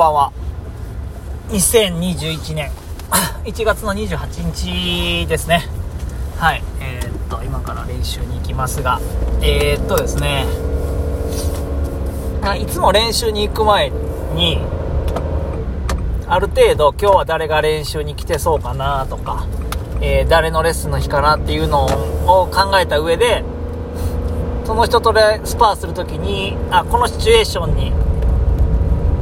[0.00, 0.32] ばんは。
[1.50, 2.70] 2021年
[3.44, 5.68] 1月の28日ですね。
[6.38, 6.62] はい。
[6.80, 8.98] えー、っと、今から練習に行きますが、
[9.42, 10.46] えー、っとですね、
[12.58, 13.90] いつも練習に行く前
[14.34, 14.62] に、
[16.26, 19.44] ある程度今日は誰が練習に来てそうかなとか、
[20.00, 23.44] えー、誰のレッスンの日かなっていうのを考えた上で、
[24.64, 27.92] その人とでスパーするときに、あ、このシチュエーションに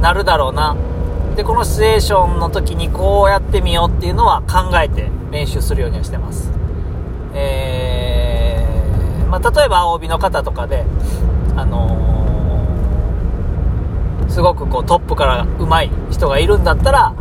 [0.01, 0.75] なるだろうな。
[1.35, 6.51] で、このシチュエーションの時にこうやってみようっていうのは考えて練習するようにはしてます。
[7.33, 10.85] えー、まあ、例えば青帯の方とかで、
[11.55, 17.13] あのー、すごくこうトップから上手い人がいるんだったら、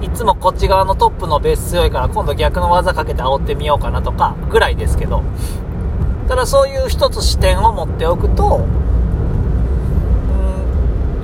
[0.00, 5.22] いつもこっち側のトップのベース強いから今度逆の技かけて煽ってみようかなとかぐらいですけど、
[6.28, 8.66] ただそういう一つ視点を持っておくと、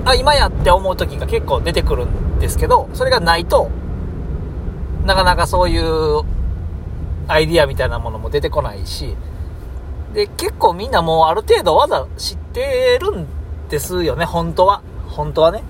[0.05, 3.71] あ、今やって思う時が結構出てくるんですけど、それがないと、
[5.05, 6.23] なかなかそういう
[7.29, 9.17] アイディアみたいなものも出てこないし、
[10.15, 13.27] で、結構みんなもうある程度技知ってるん
[13.69, 14.83] ですよね、本当は。
[15.09, 15.63] 本当はね。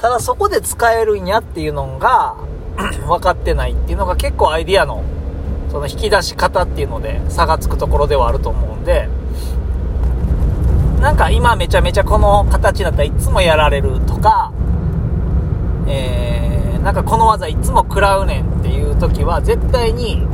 [0.00, 2.36] ただそこで使えるんやっていうのが
[3.06, 5.04] 分かってないっていうのが結構アイディアの
[5.70, 9.08] その引き出し方っていうので差がつくところではあると思うんで、
[11.00, 14.52] なんか今めちゃめちゃこの形だったらいつもやられるとか、
[15.88, 20.26] えー、なんかこの技いつも食らうねんっていう時は絶対に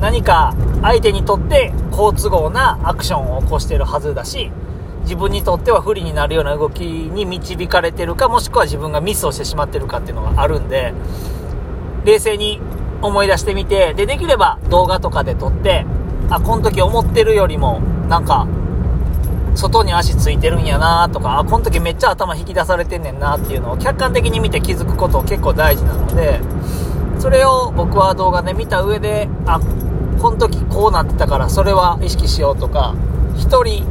[0.00, 4.52] 何か相手にとって好都合なアクションを起こしてるはずだし、
[5.02, 10.92] 自分にとっては不利になるような動きに導かれてるか、もしくは自分がミスをしてしまってるかっていうのがあるんで、
[12.04, 12.60] 冷静に
[13.02, 15.86] 思い出してみて、で、できれば動画とかで撮って、
[16.30, 18.46] あ、この時思ってるよりも、なんか、
[19.54, 26.40] 外に足ついてるんやなとか、あ、この時めっちゃ頭引き出されてんねんなっていうのを客観的に見て気づくこと結構大事なので、
[27.18, 29.60] それを僕は動画で見た上で、あ、
[30.20, 32.94] この時こうなってたからそれは意識しようとか、
[33.36, 33.86] 1人、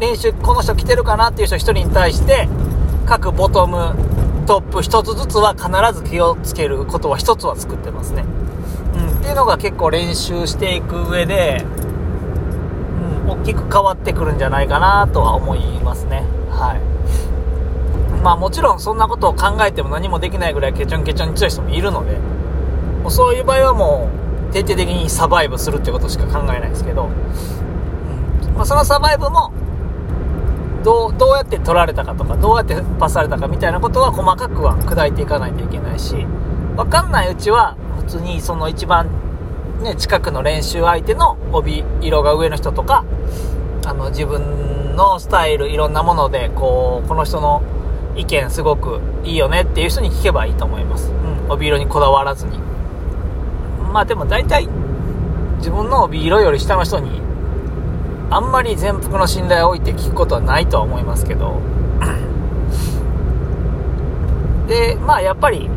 [0.00, 2.48] 練習この人来てるかなっていう人1人に対して、
[3.06, 3.94] 各ボトム、
[4.46, 8.24] トップ1つずつは必ず気をつけることは1つは作ってますね。
[8.94, 11.64] うん、っていうのが結構練習していく上で、
[13.32, 16.24] 大きく変わってくるんじゃないかなとは思いますね。
[16.50, 18.22] はい。
[18.22, 22.16] まあもちろんそんなことを考えても何もできないぐらいケチョンケチョンに強い人もいるので、
[23.02, 24.08] もうそういう場合はも
[24.50, 29.52] う徹底的にサバイブするってことしか考えないですけど、うんまあ、そのサバイブも
[30.84, 36.26] どう、どうやって取られたかとか、どうやってパスされたかみたいなことは細かくは砕いていかないといけないし、
[36.76, 39.08] わかんないうちは普通にその一番
[39.82, 43.04] ね、近くの練習相手の帯色が上の人とか、
[43.84, 47.62] あの、自分のスタイル、いろんなもので、こう、この人の
[48.16, 51.10] 意見すごくいいよねっていう人に聞けばいいと思います。
[51.10, 52.58] うん、帯色にこだわらずに。
[53.92, 54.68] まあでも大体、
[55.58, 57.20] 自分の帯色より下の人に、
[58.30, 61.60] あんまり全幅の信頼を置いて聞くことはないとは思いますけど、
[64.68, 65.68] で、まあやっぱり、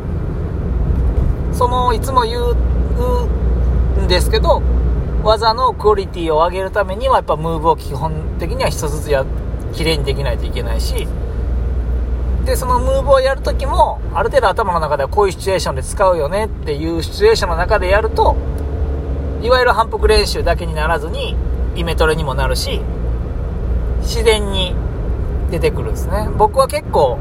[1.52, 2.56] その、いつも言う、
[4.08, 4.62] ですけど、
[5.24, 9.26] 技のクオリティを上げるためには、やっぱムーブを基本的には1つずつや、
[9.74, 11.08] 綺麗にできないといけないし、
[12.46, 18.36] で、そのムーブをやるときも、ある程度頭の中ではこういうシチュエーションで使うよねっていうシチュエーションの中でやると、
[19.42, 21.36] いわゆる反復練習だけにならずに、
[21.76, 22.82] イメトレにもなるし、
[24.02, 24.76] 自然に
[25.52, 26.30] 出てくるんですね。
[26.38, 27.18] 僕は結構、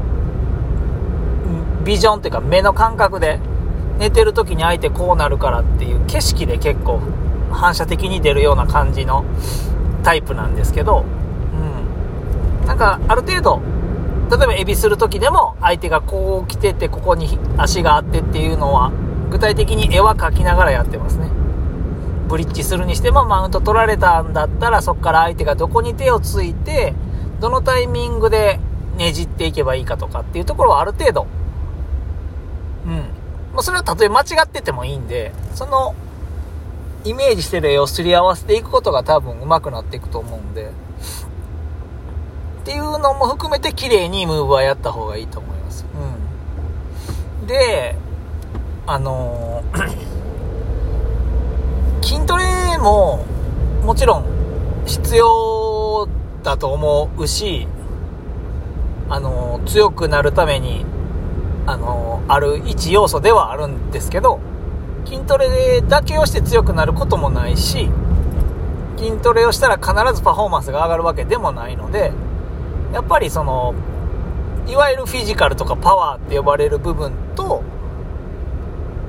[1.83, 3.39] ビジョンっていうか目の感覚で
[3.97, 6.99] 寝てる時に相手こうなるからっていう景色で結構
[7.51, 9.25] 反射的に出るような感じの
[10.03, 11.05] タイプなんですけど、
[12.61, 12.67] うん。
[12.67, 13.61] なんかある程度、
[14.29, 18.91] 例えばエビする時でも相手がこう来ててここに足があってっていうのは
[19.29, 21.29] 具体的に絵は描きながらやってますね。
[22.27, 26.95] ブリッジするにしてもマウント取られたんだったらそこから相手がどこに手をついて
[27.39, 28.59] どのタイミングで
[28.97, 31.27] ねじっていけばいいかとかっていうところはある程度
[32.87, 33.14] うん
[33.55, 35.95] まあ、それはたとえ間違っててもいいんで、その、
[37.05, 40.71] イメージしてる絵をすり合わせていくことが多分上手くなっていくと思うんで、
[42.61, 45.85] っていうのも含めて綺麗にムーブはやった方がいいと思います。
[47.41, 47.47] うん。
[47.47, 47.95] で、
[48.87, 49.89] あのー、
[52.03, 53.23] 筋トレも
[53.83, 54.25] もちろん
[54.85, 56.09] 必要
[56.43, 57.67] だと思うし、
[59.09, 60.85] あのー、強くなるために
[61.67, 64.39] あのある一要素ではあるんですけど、
[65.05, 67.89] 筋トレだけをして強くなることもないし、
[68.97, 72.11] 筋トレをしたら必ずパフォーマンスが上がるわけでもないので、
[72.93, 73.73] やっぱりその、
[74.67, 77.63] いわゆるフィジカルとかパワーって呼ばれる部分と、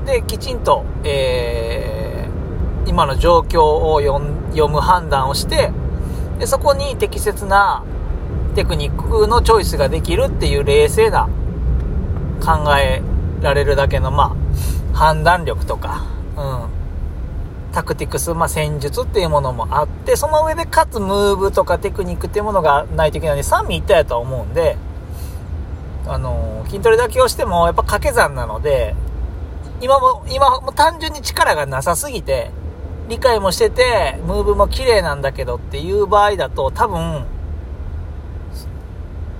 [0.04, 5.72] で、きちんと、えー、今の状況を読む判断をして、
[6.38, 7.84] で、そこに適切な
[8.54, 11.28] テクニックのチョイスができるっていう冷静な
[12.40, 13.02] 考え
[13.40, 14.36] られるだけの、ま
[14.94, 16.04] あ、判断力とか、
[16.36, 24.76] うん、タクティクス、まあ、戦術っていうものもあって、その上でかつムーブとかテクニックっていうものがないといけないので、三位一体だとは思うんで、
[26.06, 28.94] あのー、筋トレだけをしてもやっぱ掛け算なので、
[29.80, 32.50] 今も、今も単純に力がなさすぎて、
[33.08, 37.24] 理解もしてて、ムーブも綺麗なんだけどっていう場合だと、多分、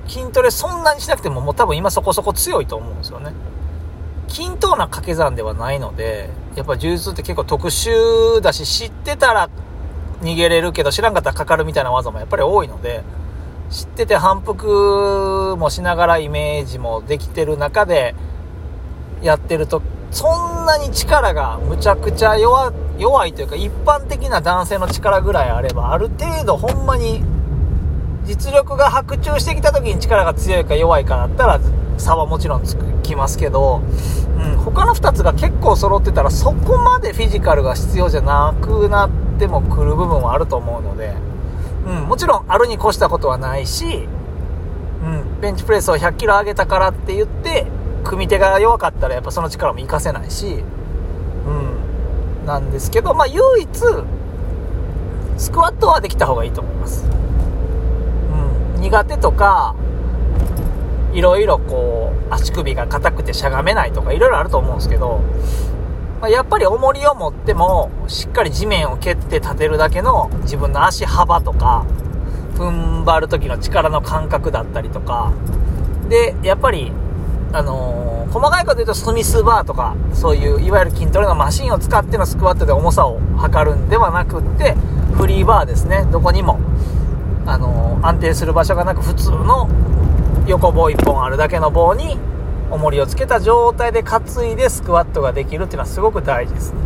[0.08, 3.32] 筋トレそんなにしなくてももう多分今そこそこ強いと思うんですよね。
[4.28, 9.48] 均等な掛け算ではないので、やっぱ柔術って結構特殊だし、知ってたら
[10.20, 13.04] 逃げれるけど知らんかったらかかるみたいな技もやっぱり多いので、
[13.70, 18.14] 知ってて反復もしながらイメージもできてる中で
[19.22, 27.22] やってると、そんなに力がむちゃくちゃ弱弱いというか一般的な男性の力ぐらいあれば、ある程度ほんまに
[28.26, 31.60] 実力が白昼してきた時に力が強いか弱いかだったら
[31.96, 33.82] 差はもちろんつきますけど、
[34.36, 41.14] うん、他の2つが結構揃ってたらそこまでフィジカルが必要じゃなくなってもくる部分はあると思うので、
[41.86, 44.08] うん、もちろんあるに越したことはないし、
[45.04, 47.66] うん、ベンチプレスを100キロ上げたからって言って
[48.04, 50.64] 組み手が弱かったらやっぱその力も活かせないし、
[51.46, 53.68] うん、なんですけど、まあ唯一
[55.38, 57.25] スクワットはできた方がいいと思います。
[58.78, 59.74] 苦手とか、
[61.12, 65.20] いろいろこう、足首が硬くてしゃがめないとか、いろいろあると思うんですけど、
[66.20, 71.86] ま、やっぱり重りを持っても、しっかり地面を蹴って立てるだけの自分の足幅とか、
[72.56, 75.32] 踏ん張る時の力の感覚だったりとか、
[76.08, 76.92] で、やっぱり、
[77.52, 84.74] あのー、細かいこと言うとスミスバーとか、そういういわゆる筋トレのマシンを使ってのスクワットで重さを測るんではなくって、
[85.14, 86.58] フリーバーですね、どこにも
[87.46, 89.68] あの安定する場所がなく普通の
[90.46, 92.18] 横棒1本あるだけの棒に
[92.70, 96.80] 重りをつけた状態で担いでスクワットができるっていうのはすごく大事ですね。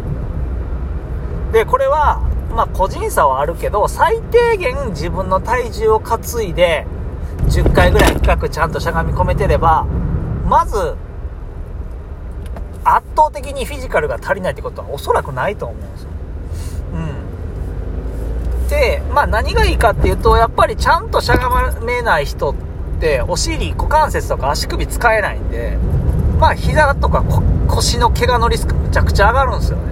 [1.53, 2.21] でこれは
[2.55, 6.87] まあ個人差はあるけど最低限自分の体重を担いで
[7.49, 9.87] 10回ぐらい深くちゃんとしゃがみ込めてれば
[10.47, 10.97] まず
[12.85, 16.10] 圧倒的にフィジカルが足りないってことはおそらくないと思うんですよ。
[18.71, 22.55] で、まあ何がいいかっていうと、やっぱりちゃんとしゃがめない人っ
[23.01, 25.77] て、お尻、股関節とか足首使えないんで、
[26.39, 27.25] まあ膝とか
[27.69, 29.83] 腰の怪我のリスクむちゃくちゃ上がるんですよね。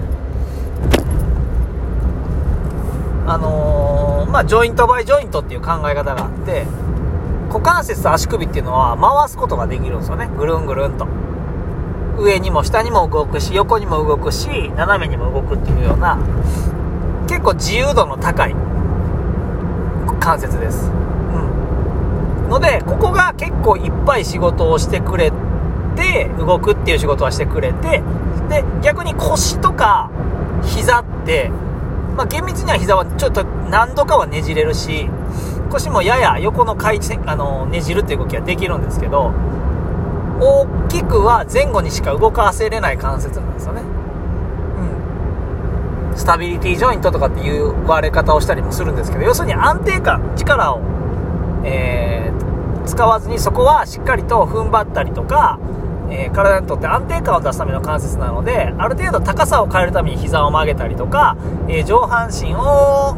[3.27, 6.65] あのー、まあジョイントバイジョイントっていう考え方があって、
[7.49, 10.29] 股関節と足首っていうのは回すことができるんですよね。
[10.37, 11.05] ぐるんぐるんと。
[12.17, 16.17] 上にも下にも動くし、横にも動くし、斜めにも動くっていうような、
[17.29, 18.55] 結構自由度の高い
[20.19, 20.89] 関節です。
[20.89, 22.49] うん。
[22.49, 25.31] ので、ここが結構いっぱい仕事をしてくれ
[25.95, 28.01] て、動くっていう仕事はしてくれて、
[28.49, 30.09] で、逆に腰とか
[30.63, 31.51] 膝って、
[32.17, 35.07] まあ、厳密には膝はちょっと何度かはねじれるし、
[35.69, 39.33] 腰もやや横の回転、あの、ねじるっていう動きはできるんですけど、
[40.41, 43.83] 大きくは前後にしか動かせれない関節なんですよね。
[46.19, 50.81] スタビリティジョイントとかっていう割れ方をしたりもするんですけど、要するに安定感、力を、
[51.63, 55.59] えー、使わずにそこはしっかりと踏ん張ったりとか、
[56.11, 61.37] えー、体にとって安定感を出すための関節なので、ある程度高さを変えるために膝を曲げたりとか、
[61.69, 63.15] えー、上半身を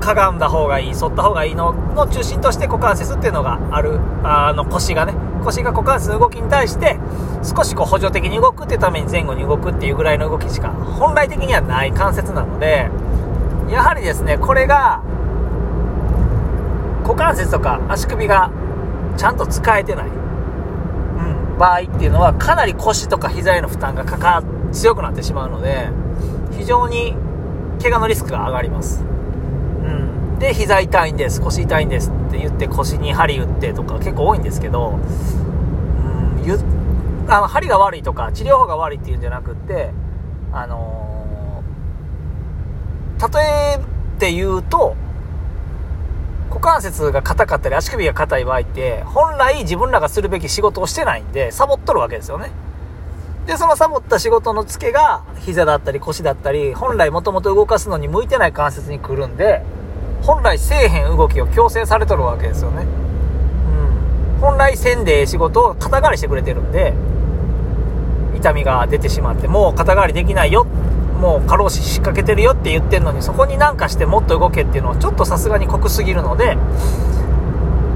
[0.00, 5.14] かがんだ方がいい、反った方がいいのの中心として股関節っていうのがある、あの腰がね、
[5.44, 6.98] 腰が股関節の動きに対して
[7.42, 12.88] 少しこう補助的に動くっていうために前後に動くっていうぐらいの動きしか本来的にはない関節なので
[13.70, 15.02] やはりですねこれが
[17.02, 18.50] 股関節とか足首が
[19.16, 24.42] ちゃんと使えてない、うん、場合っていうのはかなり腰とか膝への負担がかか
[24.72, 25.88] 強くなってしまうので
[26.52, 27.16] 非常に
[27.82, 29.02] 怪我のリスクが上がります、
[30.40, 35.00] で膝痛いんです腰痛いんですって言って腰に針打ってとか結構多いんですけど、うん、
[37.30, 39.90] あの針が悪いとか治療法が悪いっていうんじゃなくって
[40.52, 43.78] あのー、例え
[44.18, 44.96] て言うと
[46.48, 52.50] 股関節が硬かったり足首が硬い場合って本来自分らがするべき仕事をしてないんでサボっとるわけですよね。
[53.46, 59.62] でそのサボった仕事のツケが膝だったり腰だったり本来もともと動かすのに向いてない関節に来るんで
[60.22, 62.86] 本来せえへん動きを強制されとるわけですよね。
[64.36, 64.40] うん。
[64.40, 66.94] 本来せんで仕事を肩代わりしてくれてるんで、
[68.36, 70.66] 痛みが出てしまって、もう肩代わりできないよ、
[71.20, 76.56] もう過労死仕掛けてるよって言ってんのに、そこになんかしてもっと動けっていうのはちょっとさすがに濃すぎるので、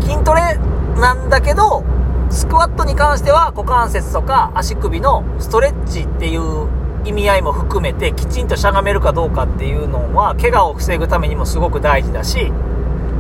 [0.01, 0.59] 筋トレ
[1.01, 1.83] なんだけど、
[2.31, 6.67] スクワットに関しては股関節とか足首のストレッチっていう
[7.05, 12.51] 意味合いも含めてきちんとしゃがめるかどうかっていうのは怪我を防ぐためにもすごく大事だし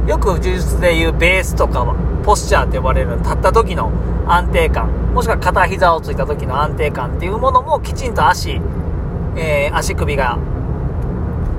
[0.07, 3.93] よく柔術でいうベースとかはポスチャーって呼ばれる立った時の
[4.27, 8.61] 安定感もしくは片膝をついた時の安定感っていうものもきちんと足、
[9.37, 10.39] えー、足首が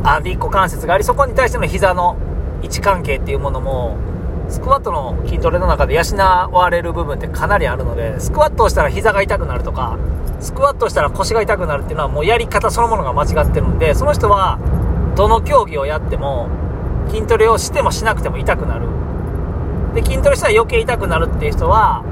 [0.03, 2.17] あり股関節がありそこに対しての膝の
[2.61, 3.97] 位置関係っていうものも
[4.49, 6.01] スクワットの筋トレの中で養
[6.51, 9.97] われる部分ってかなりあるので、スクワットをしたら膝が痛くなるとか、
[10.39, 14.59] スクワットしたら腰が痛くなるっていうのはもうやり方そのものが間違ってるんで、その人は、
[15.15, 16.49] どの競技をやっても、
[17.09, 18.87] 筋トレをしてもしなくても痛くなる。
[19.93, 22.03] で、筋トレしたら余計痛くなるっていう人は、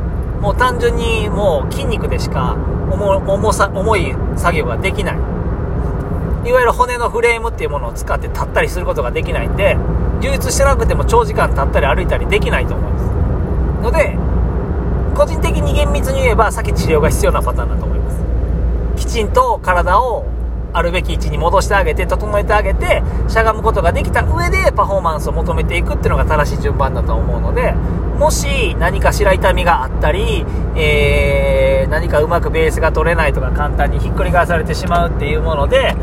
[0.42, 2.56] もう単純にもう筋肉でしか
[2.92, 5.16] 重さ、重い作業ができない。
[6.46, 9.78] いわゆる骨のフレームっていうものを使って立ったりすることができないんで、
[10.24, 13.04] 充実してなくても長時間立ったり歩いたりできないと思います
[13.84, 14.16] ので
[15.14, 17.93] 個人的に厳密に言えば先治療が必要なパターンだと思います
[18.96, 20.26] きちんと体を
[20.74, 27.74] あるべき位置に戻してあげて整えてあげてしゃがむことができた上でパフォーマンスを求めていくっていうのが正しい順番だと思うので
[28.18, 30.46] もし何かしら痛みがあったり、
[30.76, 35.96] えー、何かうまくベースが取れないとか簡単にひっくり返されてしまうっていうもので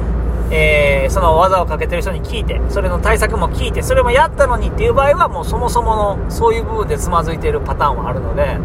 [0.53, 8.59] えー、その技をかけてる人に聞いて、それの対策も聞いて、それもやったのにっていう場合は、もうそもそものそういう部分でつまずいているパターンはあるので、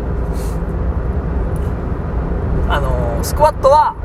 [2.68, 3.96] あのー、スクワットは、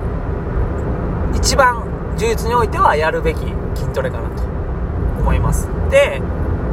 [1.36, 1.84] 一番
[2.16, 3.40] 充実においてはやるべき
[3.74, 4.42] 筋トレかなと
[5.20, 5.68] 思います。
[5.90, 6.22] で、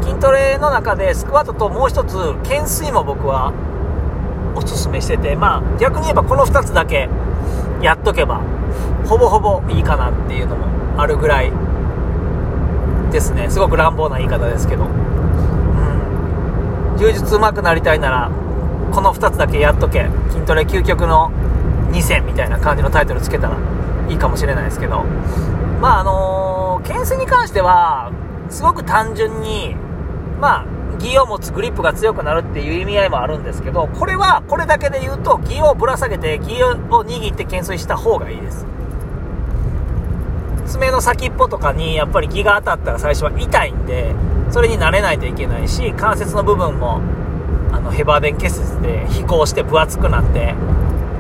[0.02, 3.52] 筋トレの中でスクワットともう一つ、懸垂も僕は
[4.56, 7.10] おすすめしてて、まあ逆に言えばこの2つだけ
[7.82, 8.40] やっとけば、
[9.06, 10.68] ほぼほぼいいかなっていうのも
[11.02, 11.52] あるぐらい
[13.12, 13.50] ですね。
[13.50, 14.86] すごく乱暴な言い方ですけど。
[14.86, 14.92] うん。
[16.98, 18.32] 充実うまくなりたいなら
[18.94, 20.08] この2つだけやっとけ。
[20.30, 21.30] 筋トレ究極の
[21.92, 23.58] 2選みたいな感じのタイトルつけたら
[24.10, 25.04] いいかもしれないですけど
[25.82, 28.12] まああのー、懸垂に関しては
[28.50, 29.76] すごく単純に
[30.40, 38.66] まあギを持つグリップが強くなるっていう意味合いもあるんですけど、これは、これだけで言うと、ギをぶら下げて、ギを握って懸垂した方がいいです。
[40.66, 44.14] 爪の先っぽとかにやっぱり気が当たったら最初は痛いんで、
[44.50, 47.02] それに慣れないといけないし、関節の部分も、
[47.72, 50.56] あの、ヘバーデン結節で飛行して分厚くなって、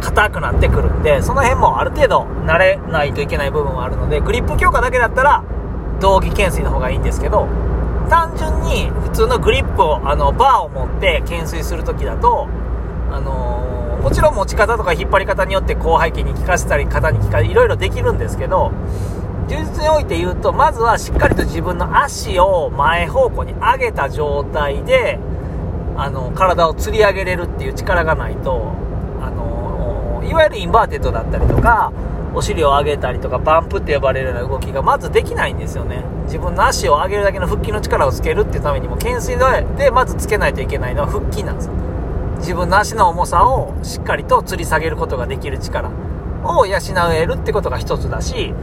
[0.01, 5.44] 硬くなってくるんで、その辺もある程度慣れないといけない部分はあるので、グリップ強化だけだったら、
[6.00, 7.48] 道着懸垂の方がいいんですけど、
[8.10, 12.48] 単純に普通のグリップを、あの、バーを持って懸垂するときだと、
[13.12, 18.72] あのー、もちろん持ち方とか引っ張り方によって広背筋に効かせたり、肩に効かせたり、いろいろできるんですけど、
[19.48, 25.20] 充実において言うと、まずはしっかりと自分の足を前方向に上げた状態で、
[25.96, 28.74] あの、体を吊り上げれるっていう力がないと、
[30.38, 31.91] いわゆる inverted だったりとか、
[32.34, 36.03] お尻を上げたりとか、バンプって呼ばれるような動きがまずできないんですよね。
[36.25, 39.38] 自分の足を上げるだけの腹筋の力をつけるっていうためにも、懸垂
[39.77, 41.74] でまずつけないといけないのは腹筋なんですよ。
[42.38, 45.89] 自分の足の重さをしっかりと吊り下げることができる力
[46.44, 46.77] を養
[47.13, 48.53] えるってことが一つだし、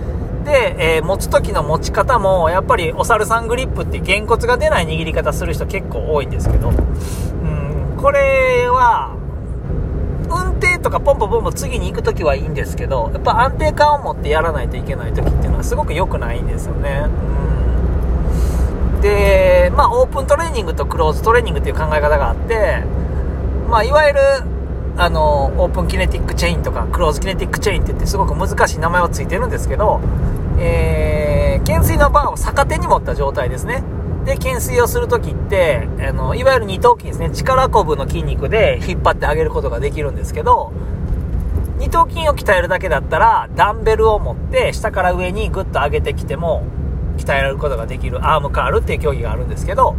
[0.45, 9.17] で、えー、持つ時の持ち方も、やっぱりお猿さんグリップってげんこつが出ない握り方する人結構多いんですけど、うん、これは、
[10.35, 17.07] 運転とかポンポンポンポン次に行く時はいいんですけど、やっぱ安定感を持ってやらないといけない時っていうのはすごく良くないんですよね。
[18.95, 22.83] うん、で、まあオープントレーニングとクローズトレーニングっていう考え方があって、
[23.69, 24.21] まあいわゆる
[24.97, 30.01] あの、オープンキネティックチェインとか、クローズキネティックチェインって言ってすごく難しい名前はついてるんですけど、
[30.59, 33.83] えー、懸垂のバーを逆手に持った状態ですね。
[34.25, 37.31] で、懸垂をするときって、あの、いわゆる二頭筋ですね。
[37.31, 40.73] 力こぶの筋肉で引っ張ってあげることができるんですけど、
[41.79, 46.65] 二頭筋を鍛えるだけだったら、ダンベルを持って下から上にグッと上げてきても、
[47.19, 49.95] 鍛えられることができるアームカールっていう競技があるんですけど、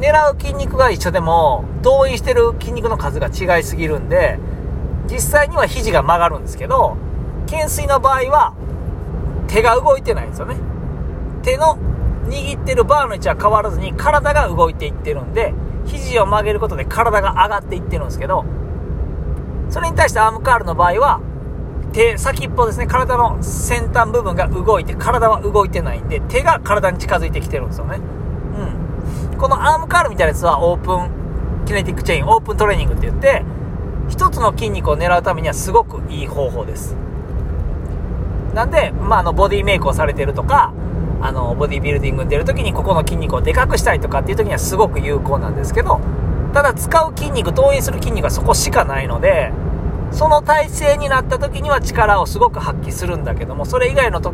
[0.00, 4.38] 狙う筋肉が一緒でも、動員してる筋肉の数が違いすぎるんで、
[5.08, 6.96] 実際には肘が曲がるんですけど、
[7.46, 8.54] 懸垂の場合は、
[9.46, 10.56] 手が動いてないんですよね。
[11.42, 11.78] 手の
[12.28, 15.54] 握ってるバーの位置は変わらずに体が動いていってるんで、
[15.86, 18.44] 肘を曲げることで体が上がっていってるんですけど、
[19.70, 21.20] それに対してアームカールの場合は、
[21.92, 28.00] 手、先っぽですね、体の先端部分が動いて、体は動いてないんで、手が体に近づいてきてるんですよね。
[29.32, 29.38] うん。
[29.38, 33.44] このアームカールみたいなやつはオープンキネティックチェイン、オープントレーニングって言って、
[34.08, 36.96] 一つの筋肉を狙うためにはすごくいい方法です。
[38.54, 40.72] なんで、まあ、あの、ボディメイクをされてるとか、
[41.20, 46.00] あの、ボディビルディングに出るときにここの筋肉をでかくしたいとかっていう時にはすごく有効なんですけど、
[46.52, 49.52] ただ使う筋肉、動員する筋肉はそこしかないので、
[50.12, 54.32] その体勢になった時には力をすごく発揮するんだけども、それ以外のと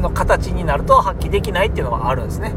[0.00, 2.54] の形になると発揮できないっていうのはあるんですね。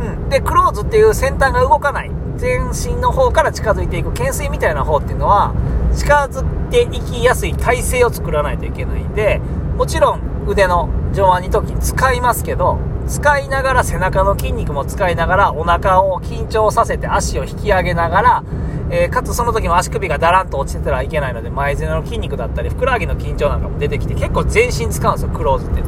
[0.00, 0.28] うん。
[0.28, 2.10] で、クローズっていう先端が動かない。
[2.36, 5.52] 全身の方から近づいていく懸垂みたいな方っていうのは、
[5.94, 9.40] 近づいていきやすい体勢を作らないといけないんで、
[9.76, 18.44] もちろん腕の上腕二頭筋使いますけど、使いながら背中の筋肉も使いながらお腹を緊張させて足を引き上げながら、
[18.90, 25.86] えー、かつその時も足首がだらんと落ちてたらいけないので前背の筋肉だったりふくらはぎの緊張なんかも出てきて結構全身使うんですよクローズっていう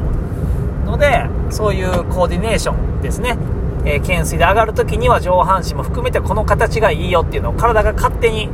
[0.85, 3.37] ののでそういうコーディネーションですね、
[3.85, 8.49] えー、懸垂で上がる時には上半身も含めてこの形がいいよっていうのを体が勝手に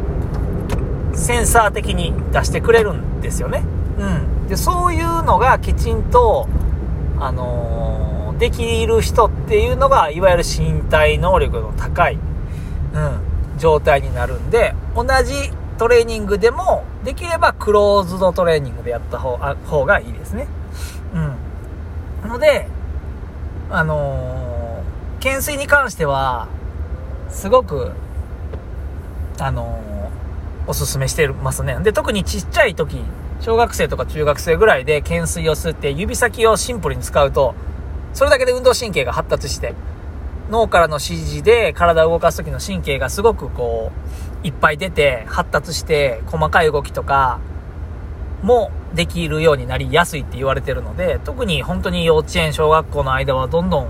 [1.13, 3.63] センサー的に出してくれるんですよね
[3.99, 6.47] うんでそういうのがきちんと
[7.19, 15.33] あのー、できる人っていうのがいわゆる身体能力の高い、うん、状態になるんで同じ
[15.77, 20.47] トレーニングでもできればクローズドトレーニングでやった方あ方がいいですね
[21.13, 21.51] うん
[22.31, 22.67] ので、
[23.69, 26.47] あのー、懸垂に関しては、
[27.29, 27.91] すごく、
[29.39, 31.77] あのー、おすすめしてますね。
[31.81, 33.03] で、特にちっちゃい時、
[33.41, 37.55] 小学生とか中学生ぐらいで懸垂をすって指先をシンプルに使うと、
[38.13, 39.73] それだけで運動神経が発達して、
[40.51, 43.91] 脳からの指示で体を動かす時の神経がすごくこ
[44.43, 47.39] う、いっぱい出て、発達して、細かい動きとか、
[48.43, 53.87] もできるようになりやすいって言われてるので、特に本当に幼稚園、小学校の間はどんどん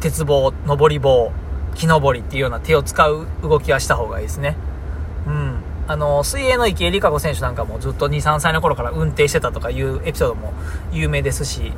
[0.00, 1.30] 鉄棒、登り棒、
[1.74, 4.56] 木登りっていうような手を使う動きはした方がいいですね。
[5.86, 10.52] あの、水泳の池江璃花子選手なんかもずっと2、3歳の頃から運転してたとかいうエピソードも
[10.92, 11.72] 有名ですし、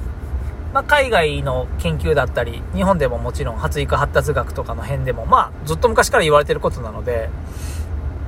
[0.72, 7.30] まあ、海外の研究だったり、日本でももちろん発育発達学とかの辺でも、まあ、ずっと昔から言われてることなので、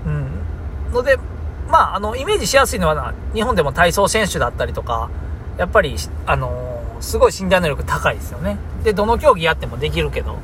[0.07, 0.93] うん。
[0.93, 1.19] ので、
[1.69, 5.11] まあ、あの、イメージしやすいのは、日本でも体操選手だったりとか、
[5.59, 8.57] やっぱり、あの、すごい身体能力高いですよね。
[8.83, 10.39] で、どの競技やってもできるけど、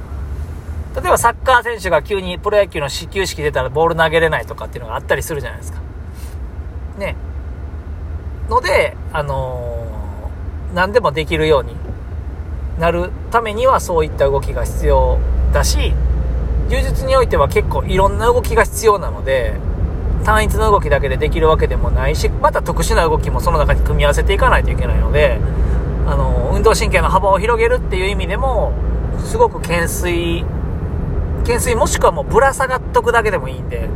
[0.95, 5.81] 例えばサッカー選手が急にプロ野球の始球式出たらボール投げれないとかっていうのがあったりするじゃないですか。
[6.99, 7.17] ね。
[8.49, 11.75] ので、あのー、何でもできるように
[12.79, 15.19] なるためにはそういった動きが必要
[15.53, 15.95] だし、
[16.69, 19.55] 柔術においては結構いろんな動きが必要なので、
[20.25, 25.39] 単一の動きだけでできるわけでもないし、また特殊な動きもその中に組み合わせていかないといけないので、
[26.07, 28.73] あの、運動神経の幅を広げるっていう意味でも、
[29.25, 30.45] すごく懸垂、
[31.45, 33.89] 懸垂もしくはもうぶら下がっとくだけでもいいんで、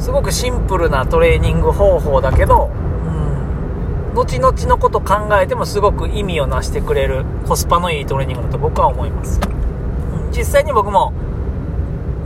[0.00, 9.40] すごくシンプルなトレーニング方法だけど、うん、後々のこと考えてもすごく意味をなしてくれるコスパのいいトレーニングだと僕は思います。
[9.40, 11.12] うん、実際に僕も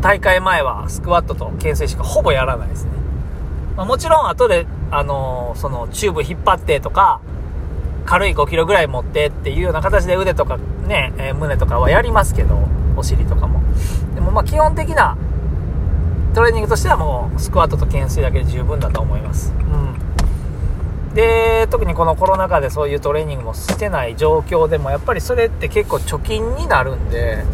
[0.00, 2.90] 大会前はスクワットと懸垂しかほぼやらないですね。
[3.76, 7.20] まあ、もちろん後で、あのー、そのチューブ引っ張ってとか、
[8.06, 13.53] 軽い5キロぐらい持ってっていうような形で腕とかね、えー、胸とかはやりますけど、お尻とかも。
[14.24, 15.16] もまあ基本的な
[16.34, 19.52] トレーニングとしてはもうスクワットと懸垂だけで十分だと思います。
[19.52, 21.14] うん。
[21.14, 27.44] で、特にこのコロナ禍でそういうトレーニングもしてない状況でも、やっぱりそれって結構貯金になるんで、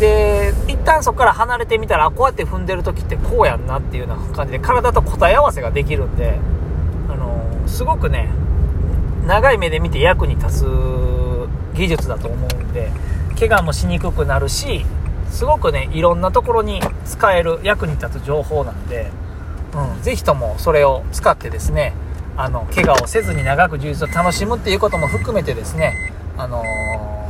[0.00, 6.38] で、一旦そこから離れてみたら、こうやって踏んでる時ってこうやんなっていうような感じで、体と答え合わせができるんで、
[7.10, 8.30] あのー、すごくね、
[9.26, 12.90] 長い目で見て役に立つ技術だと思うんで、
[13.38, 14.86] 怪我もしにくくなるし、
[15.30, 19.10] すごくね、いろんなところに使える、役に立つ情報なんで、
[19.74, 21.94] うん、ぜひともそれを使ってですね、
[22.36, 25.94] あの、怪我をせずに長く充実を楽しむっていうことも含めてですね、
[26.36, 27.24] あのー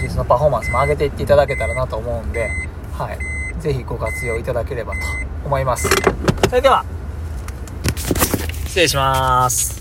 [0.00, 2.50] 実のパフォーマンスも上げていっていただけたらなと思うんで、
[2.92, 3.18] はい。
[3.60, 5.00] ぜひご活用いただければと
[5.44, 5.88] 思います。
[6.48, 6.84] それでは、
[8.66, 9.79] 失礼します。